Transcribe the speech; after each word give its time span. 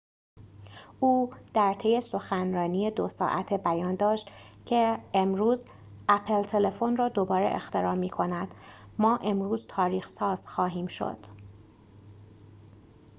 او 0.99 1.33
در 1.53 1.73
طی 1.73 2.01
سخنرانی 2.01 2.91
۲ 2.91 3.09
ساعته 3.09 3.57
بیان 3.57 3.95
داشت 3.95 4.31
که 4.65 4.99
امروز 5.13 5.65
اپل 6.09 6.43
تلفن 6.43 6.95
را 6.95 7.09
دوباره 7.09 7.49
اختراع 7.55 7.95
می 7.95 8.09
کند 8.09 8.53
ما 8.99 9.15
امروز 9.17 9.65
تاریخ 9.67 10.07
ساز 10.07 10.47
خواهیم 10.47 10.87
شد 10.87 11.17